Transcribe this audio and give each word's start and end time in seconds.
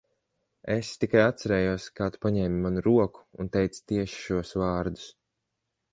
Es 0.75 0.87
tikai 1.03 1.19
atcerējos, 1.25 1.85
kā 1.99 2.07
tu 2.15 2.21
paņēmi 2.27 2.63
manu 2.65 2.85
roku 2.89 3.23
un 3.45 3.53
teici 3.57 3.85
tieši 3.93 4.19
šos 4.27 4.57
vārdus. 4.63 5.09